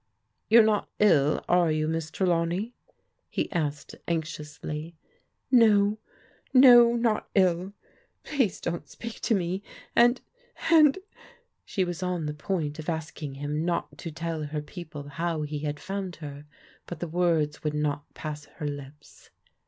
[0.49, 2.73] "You're not ill, are you, Miss Trelawney?"
[3.29, 4.97] he asked anxiously."
[5.63, 5.99] No—
[6.55, 7.73] ^no, not ill!
[8.23, 9.61] Please don't speak to me!—
[9.95, 10.17] ^and—
[10.71, 10.97] and"
[11.65, 15.59] She was on the point of asking him not to tell her people how he
[15.59, 16.45] had found her,
[16.87, 19.29] but the words would not pass her lips.